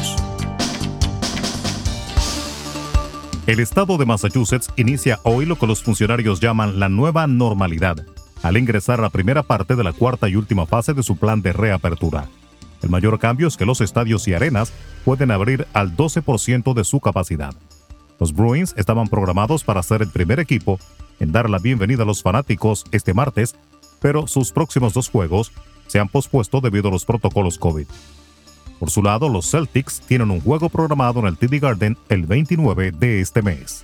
El 3.45 3.59
estado 3.59 3.97
de 3.97 4.05
Massachusetts 4.05 4.69
inicia 4.77 5.19
hoy 5.23 5.45
lo 5.45 5.57
que 5.57 5.67
los 5.67 5.83
funcionarios 5.83 6.39
llaman 6.39 6.79
la 6.79 6.89
nueva 6.89 7.27
normalidad, 7.27 7.97
al 8.41 8.57
ingresar 8.57 8.99
a 8.99 9.03
la 9.03 9.09
primera 9.09 9.43
parte 9.43 9.75
de 9.75 9.83
la 9.83 9.93
cuarta 9.93 10.29
y 10.29 10.35
última 10.35 10.65
fase 10.65 10.93
de 10.93 11.03
su 11.03 11.17
plan 11.17 11.41
de 11.41 11.53
reapertura. 11.53 12.29
El 12.81 12.89
mayor 12.89 13.19
cambio 13.19 13.47
es 13.47 13.57
que 13.57 13.65
los 13.65 13.81
estadios 13.81 14.27
y 14.27 14.33
arenas 14.33 14.73
pueden 15.05 15.29
abrir 15.29 15.67
al 15.73 15.95
12% 15.95 16.73
de 16.73 16.83
su 16.83 16.99
capacidad. 16.99 17.53
Los 18.21 18.33
Bruins 18.33 18.75
estaban 18.77 19.07
programados 19.07 19.63
para 19.63 19.81
ser 19.81 20.03
el 20.03 20.09
primer 20.09 20.39
equipo 20.39 20.77
en 21.19 21.31
dar 21.31 21.49
la 21.49 21.57
bienvenida 21.57 22.03
a 22.03 22.05
los 22.05 22.21
fanáticos 22.21 22.85
este 22.91 23.15
martes, 23.15 23.55
pero 23.99 24.27
sus 24.27 24.51
próximos 24.51 24.93
dos 24.93 25.09
juegos 25.09 25.51
se 25.87 25.99
han 25.99 26.07
pospuesto 26.07 26.61
debido 26.61 26.89
a 26.89 26.91
los 26.91 27.03
protocolos 27.03 27.57
COVID. 27.57 27.87
Por 28.79 28.91
su 28.91 29.01
lado, 29.01 29.27
los 29.27 29.49
Celtics 29.49 30.01
tienen 30.01 30.29
un 30.29 30.39
juego 30.39 30.69
programado 30.69 31.19
en 31.21 31.25
el 31.25 31.37
TD 31.37 31.59
Garden 31.59 31.97
el 32.09 32.27
29 32.27 32.91
de 32.91 33.21
este 33.21 33.41
mes. 33.41 33.83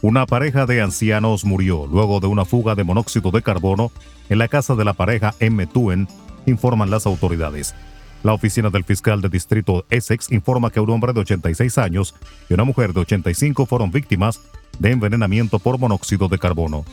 Una 0.00 0.24
pareja 0.24 0.64
de 0.64 0.80
ancianos 0.80 1.44
murió 1.44 1.86
luego 1.86 2.20
de 2.20 2.28
una 2.28 2.46
fuga 2.46 2.74
de 2.74 2.84
monóxido 2.84 3.32
de 3.32 3.42
carbono 3.42 3.92
en 4.30 4.38
la 4.38 4.48
casa 4.48 4.74
de 4.74 4.84
la 4.86 4.94
pareja 4.94 5.34
en 5.40 5.56
Methuen, 5.56 6.08
informan 6.46 6.88
las 6.88 7.04
autoridades. 7.04 7.74
La 8.26 8.32
oficina 8.32 8.70
del 8.70 8.82
fiscal 8.82 9.20
de 9.20 9.28
distrito 9.28 9.86
Essex 9.88 10.32
informa 10.32 10.72
que 10.72 10.80
un 10.80 10.90
hombre 10.90 11.12
de 11.12 11.20
86 11.20 11.78
años 11.78 12.12
y 12.50 12.54
una 12.54 12.64
mujer 12.64 12.92
de 12.92 12.98
85 13.02 13.66
fueron 13.66 13.92
víctimas 13.92 14.40
de 14.80 14.90
envenenamiento 14.90 15.60
por 15.60 15.78
monóxido 15.78 16.26
de 16.26 16.36
carbono. 16.36 16.84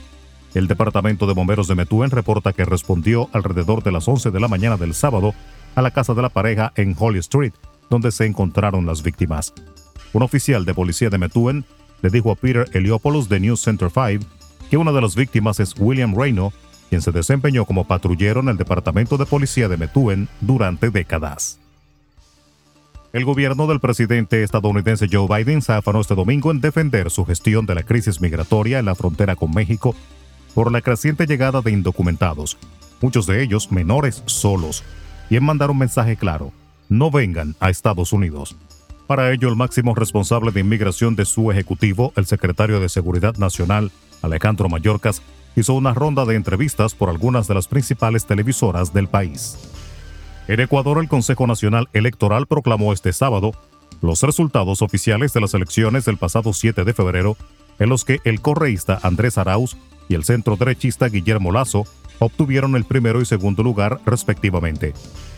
El 0.53 0.67
departamento 0.67 1.25
de 1.25 1.33
bomberos 1.33 1.67
de 1.67 1.73
Methuen 1.73 2.11
reporta 2.11 2.53
que 2.53 2.65
respondió 2.65 3.31
alrededor 3.33 3.81
de 3.81 3.91
las 3.91 4.07
11 4.07 4.29
de 4.29 4.39
la 4.39 4.47
mañana 4.47 4.77
del 4.77 4.93
sábado 4.93 5.33
a 5.73 5.81
la 5.81 5.89
casa 5.89 6.13
de 6.13 6.21
la 6.21 6.29
pareja 6.29 6.71
en 6.75 6.95
Holly 6.95 7.17
Street, 7.17 7.53
donde 7.89 8.11
se 8.11 8.27
encontraron 8.27 8.85
las 8.85 9.01
víctimas. 9.01 9.55
Un 10.13 10.21
oficial 10.21 10.65
de 10.65 10.75
policía 10.75 11.09
de 11.09 11.17
Methuen 11.17 11.65
le 12.03 12.11
dijo 12.11 12.29
a 12.29 12.35
Peter 12.35 12.69
Heliopoulos 12.73 13.27
de 13.27 13.39
News 13.39 13.59
Center 13.59 13.89
5 13.89 14.23
que 14.69 14.77
una 14.77 14.91
de 14.91 15.01
las 15.01 15.15
víctimas 15.15 15.59
es 15.59 15.73
William 15.79 16.13
Reyno, 16.15 16.53
quien 16.93 17.01
se 17.01 17.11
desempeñó 17.11 17.65
como 17.65 17.87
patrullero 17.87 18.41
en 18.41 18.49
el 18.49 18.57
Departamento 18.57 19.17
de 19.17 19.25
Policía 19.25 19.67
de 19.67 19.77
Methuen 19.77 20.29
durante 20.41 20.91
décadas. 20.91 21.57
El 23.13 23.25
gobierno 23.25 23.65
del 23.65 23.79
presidente 23.79 24.43
estadounidense 24.43 25.07
Joe 25.11 25.27
Biden 25.27 25.63
se 25.63 25.73
afanó 25.73 26.01
este 26.01 26.13
domingo 26.13 26.51
en 26.51 26.61
defender 26.61 27.09
su 27.09 27.25
gestión 27.25 27.65
de 27.65 27.73
la 27.73 27.81
crisis 27.81 28.21
migratoria 28.21 28.77
en 28.77 28.85
la 28.85 28.93
frontera 28.93 29.35
con 29.35 29.49
México 29.49 29.95
por 30.53 30.71
la 30.71 30.81
creciente 30.81 31.25
llegada 31.25 31.61
de 31.61 31.71
indocumentados, 31.71 32.59
muchos 33.01 33.25
de 33.25 33.41
ellos 33.41 33.71
menores 33.71 34.21
solos, 34.27 34.83
y 35.31 35.35
en 35.35 35.45
mandar 35.45 35.71
un 35.71 35.79
mensaje 35.79 36.15
claro, 36.15 36.51
no 36.89 37.09
vengan 37.09 37.55
a 37.59 37.71
Estados 37.71 38.13
Unidos. 38.13 38.55
Para 39.07 39.33
ello, 39.33 39.49
el 39.49 39.55
máximo 39.55 39.95
responsable 39.95 40.51
de 40.51 40.59
inmigración 40.59 41.15
de 41.15 41.25
su 41.25 41.51
ejecutivo, 41.51 42.13
el 42.15 42.27
secretario 42.27 42.79
de 42.79 42.87
Seguridad 42.87 43.35
Nacional, 43.37 43.91
Alejandro 44.21 44.69
Mayorkas, 44.69 45.23
hizo 45.55 45.73
una 45.73 45.93
ronda 45.93 46.25
de 46.25 46.35
entrevistas 46.35 46.95
por 46.95 47.09
algunas 47.09 47.47
de 47.47 47.55
las 47.55 47.67
principales 47.67 48.25
televisoras 48.25 48.93
del 48.93 49.07
país. 49.07 49.57
En 50.47 50.59
Ecuador, 50.59 50.99
el 50.99 51.07
Consejo 51.07 51.47
Nacional 51.47 51.87
Electoral 51.93 52.47
proclamó 52.47 52.91
este 52.93 53.13
sábado 53.13 53.53
los 54.01 54.21
resultados 54.21 54.81
oficiales 54.81 55.31
de 55.33 55.41
las 55.41 55.53
elecciones 55.53 56.05
del 56.05 56.17
pasado 56.17 56.51
7 56.51 56.83
de 56.83 56.93
febrero, 56.93 57.37
en 57.79 57.89
los 57.89 58.03
que 58.03 58.19
el 58.25 58.41
correísta 58.41 58.99
Andrés 59.01 59.37
Arauz 59.37 59.77
y 60.09 60.15
el 60.15 60.25
centro 60.25 60.57
derechista 60.57 61.07
Guillermo 61.07 61.51
Lazo 61.51 61.85
obtuvieron 62.19 62.75
el 62.75 62.83
primero 62.83 63.21
y 63.21 63.25
segundo 63.25 63.63
lugar 63.63 63.99
respectivamente. 64.05 64.93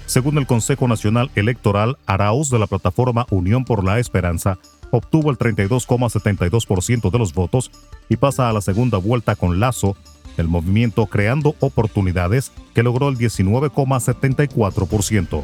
Según 0.08 0.38
el 0.38 0.48
Consejo 0.48 0.88
Nacional 0.88 1.32
Electoral, 1.36 1.98
Arauz 2.06 2.50
de 2.50 2.60
la 2.60 2.68
plataforma 2.68 3.26
Unión 3.30 3.66
por 3.66 3.84
la 3.84 4.00
Esperanza 4.00 4.58
obtuvo 4.92 5.32
el 5.32 5.38
32,72% 5.38 7.12
de 7.12 7.20
los 7.20 7.34
votos 7.34 7.72
y 8.10 8.18
pasa 8.18 8.50
a 8.50 8.54
la 8.54 8.62
segunda 8.62 8.98
vuelta 8.98 9.36
con 9.36 9.60
Lazo, 9.60 9.96
el 10.38 10.48
movimiento 10.48 11.06
Creando 11.08 11.56
Oportunidades, 11.60 12.52
que 12.74 12.84
logró 12.84 13.10
el 13.10 13.18
19,74%. 13.18 15.44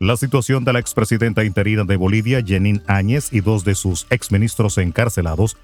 La 0.00 0.16
situación 0.16 0.64
de 0.64 0.72
la 0.72 0.80
expresidenta 0.80 1.44
interina 1.44 1.84
de 1.84 1.96
Bolivia, 1.96 2.42
Jenin 2.44 2.82
Áñez, 2.86 3.32
y 3.32 3.40
dos 3.40 3.64
de 3.64 3.74
sus 3.74 4.06
exministros 4.10 4.78
encarcelados 4.78 5.56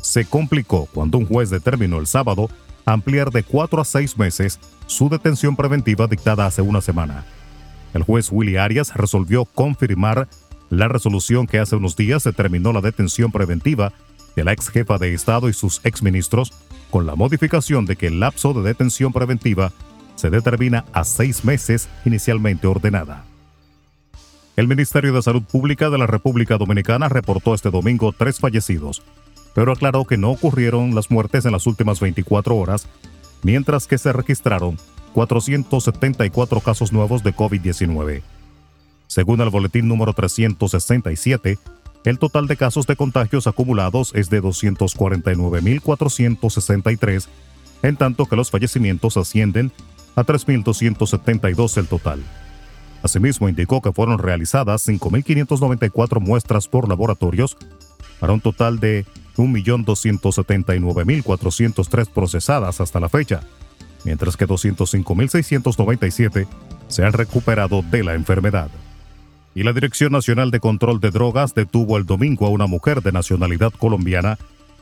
se 0.00 0.24
complicó 0.24 0.88
cuando 0.92 1.18
un 1.18 1.26
juez 1.26 1.50
determinó 1.50 1.98
el 1.98 2.06
sábado 2.06 2.48
ampliar 2.84 3.30
de 3.30 3.42
cuatro 3.42 3.82
a 3.82 3.84
seis 3.84 4.16
meses 4.16 4.60
su 4.86 5.08
detención 5.08 5.56
preventiva 5.56 6.06
dictada 6.06 6.46
hace 6.46 6.62
una 6.62 6.80
semana. 6.80 7.24
El 7.94 8.02
juez 8.02 8.28
Willy 8.30 8.56
Arias 8.56 8.94
resolvió 8.94 9.44
confirmar 9.44 10.28
la 10.70 10.88
resolución 10.88 11.46
que 11.46 11.58
hace 11.58 11.76
unos 11.76 11.96
días 11.96 12.24
determinó 12.24 12.72
la 12.72 12.80
detención 12.80 13.32
preventiva 13.32 13.92
de 14.38 14.44
la 14.44 14.52
ex 14.52 14.68
jefa 14.68 14.98
de 14.98 15.12
Estado 15.14 15.48
y 15.48 15.52
sus 15.52 15.80
exministros, 15.82 16.52
con 16.92 17.06
la 17.06 17.16
modificación 17.16 17.86
de 17.86 17.96
que 17.96 18.06
el 18.06 18.20
lapso 18.20 18.54
de 18.54 18.62
detención 18.62 19.12
preventiva 19.12 19.72
se 20.14 20.30
determina 20.30 20.84
a 20.92 21.02
seis 21.02 21.44
meses 21.44 21.88
inicialmente 22.04 22.68
ordenada. 22.68 23.24
El 24.54 24.68
Ministerio 24.68 25.12
de 25.12 25.22
Salud 25.22 25.42
Pública 25.42 25.90
de 25.90 25.98
la 25.98 26.06
República 26.06 26.56
Dominicana 26.56 27.08
reportó 27.08 27.52
este 27.52 27.72
domingo 27.72 28.12
tres 28.12 28.38
fallecidos, 28.38 29.02
pero 29.56 29.72
aclaró 29.72 30.04
que 30.04 30.16
no 30.16 30.30
ocurrieron 30.30 30.94
las 30.94 31.10
muertes 31.10 31.44
en 31.44 31.50
las 31.50 31.66
últimas 31.66 31.98
24 31.98 32.54
horas, 32.56 32.86
mientras 33.42 33.88
que 33.88 33.98
se 33.98 34.12
registraron 34.12 34.78
474 35.14 36.60
casos 36.60 36.92
nuevos 36.92 37.24
de 37.24 37.34
COVID-19. 37.34 38.22
Según 39.08 39.40
el 39.40 39.50
boletín 39.50 39.88
número 39.88 40.12
367, 40.12 41.58
el 42.04 42.18
total 42.18 42.46
de 42.46 42.56
casos 42.56 42.86
de 42.86 42.96
contagios 42.96 43.46
acumulados 43.46 44.12
es 44.14 44.30
de 44.30 44.42
249.463, 44.42 47.26
en 47.82 47.96
tanto 47.96 48.24
que 48.26 48.36
los 48.36 48.50
fallecimientos 48.50 49.16
ascienden 49.16 49.72
a 50.16 50.24
3.272 50.24 51.76
el 51.76 51.86
total. 51.86 52.20
Asimismo, 53.02 53.48
indicó 53.48 53.80
que 53.80 53.92
fueron 53.92 54.18
realizadas 54.18 54.86
5.594 54.88 56.20
muestras 56.20 56.68
por 56.68 56.88
laboratorios 56.88 57.56
para 58.18 58.32
un 58.32 58.40
total 58.40 58.80
de 58.80 59.06
1.279.403 59.36 62.08
procesadas 62.08 62.80
hasta 62.80 63.00
la 63.00 63.08
fecha, 63.08 63.40
mientras 64.04 64.36
que 64.36 64.48
205.697 64.48 66.48
se 66.88 67.04
han 67.04 67.12
recuperado 67.12 67.82
de 67.82 68.02
la 68.02 68.14
enfermedad 68.14 68.68
y 69.58 69.64
la 69.64 69.72
Dirección 69.72 70.12
Nacional 70.12 70.52
de 70.52 70.60
Control 70.60 71.00
de 71.00 71.10
Drogas 71.10 71.52
detuvo 71.52 71.98
el 71.98 72.06
domingo 72.06 72.46
a 72.46 72.48
una 72.48 72.68
mujer 72.68 73.02
de 73.02 73.10
nacionalidad 73.10 73.72
colombiana 73.72 74.38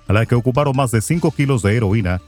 a 0.07 0.13
la 0.13 0.27
que 0.27 0.35
ocuparon 0.35 0.77
más 0.77 0.91
de 0.91 1.01
5 1.01 1.31
kilos 1.31 1.63
de 1.63 1.79
heroína 1.79 2.21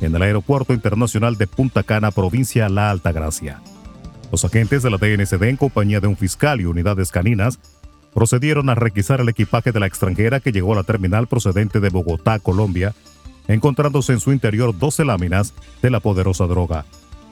en 0.00 0.14
el 0.14 0.22
Aeropuerto 0.22 0.72
Internacional 0.72 1.36
de 1.36 1.48
Punta 1.48 1.82
Cana, 1.82 2.12
provincia 2.12 2.68
La 2.68 2.92
Altagracia. 2.92 3.60
Los 4.30 4.44
agentes 4.44 4.84
de 4.84 4.90
la 4.90 4.98
DNCD, 4.98 5.42
en 5.48 5.56
compañía 5.56 5.98
de 5.98 6.06
un 6.06 6.16
fiscal 6.16 6.60
y 6.60 6.66
unidades 6.66 7.10
caninas, 7.10 7.58
procedieron 8.14 8.68
a 8.68 8.76
requisar 8.76 9.20
el 9.20 9.28
equipaje 9.28 9.72
de 9.72 9.80
la 9.80 9.86
extranjera 9.86 10.38
que 10.38 10.52
llegó 10.52 10.74
a 10.74 10.76
la 10.76 10.84
terminal 10.84 11.26
procedente 11.26 11.80
de 11.80 11.90
Bogotá, 11.90 12.38
Colombia, 12.38 12.94
encontrándose 13.48 14.12
en 14.12 14.20
su 14.20 14.30
interior 14.30 14.78
12 14.78 15.04
láminas 15.04 15.54
de 15.82 15.90
la 15.90 15.98
poderosa 15.98 16.46
droga. 16.46 16.84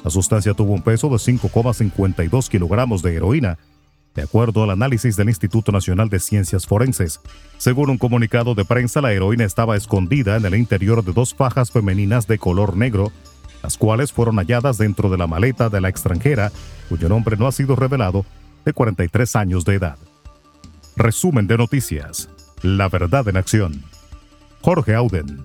La 0.02 0.10
sustancia 0.10 0.52
tuvo 0.52 0.72
un 0.72 0.82
peso 0.82 1.10
de 1.10 1.14
5,52 1.14 2.48
kilogramos 2.48 3.02
de 3.02 3.14
heroína 3.14 3.56
de 4.14 4.22
acuerdo 4.22 4.62
al 4.62 4.70
análisis 4.70 5.16
del 5.16 5.28
Instituto 5.28 5.72
Nacional 5.72 6.08
de 6.08 6.20
Ciencias 6.20 6.66
Forenses. 6.66 7.20
Según 7.58 7.90
un 7.90 7.98
comunicado 7.98 8.54
de 8.54 8.64
prensa, 8.64 9.00
la 9.00 9.12
heroína 9.12 9.44
estaba 9.44 9.76
escondida 9.76 10.36
en 10.36 10.44
el 10.44 10.54
interior 10.54 11.04
de 11.04 11.12
dos 11.12 11.34
fajas 11.34 11.70
femeninas 11.70 12.26
de 12.26 12.38
color 12.38 12.76
negro, 12.76 13.12
las 13.62 13.76
cuales 13.76 14.12
fueron 14.12 14.36
halladas 14.36 14.78
dentro 14.78 15.10
de 15.10 15.18
la 15.18 15.26
maleta 15.26 15.68
de 15.68 15.80
la 15.80 15.88
extranjera, 15.88 16.52
cuyo 16.88 17.08
nombre 17.08 17.36
no 17.36 17.46
ha 17.46 17.52
sido 17.52 17.76
revelado, 17.76 18.24
de 18.64 18.72
43 18.72 19.36
años 19.36 19.64
de 19.64 19.74
edad. 19.74 19.96
Resumen 20.96 21.46
de 21.46 21.58
noticias. 21.58 22.28
La 22.62 22.88
verdad 22.88 23.26
en 23.28 23.36
acción. 23.36 23.82
Jorge 24.62 24.94
Auden. 24.94 25.44